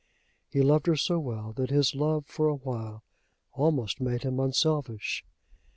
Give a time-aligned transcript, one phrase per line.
[0.49, 3.03] He loved her so well that his love for a while
[3.53, 5.23] almost made him unselfish.